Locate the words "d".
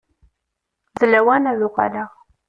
0.99-1.01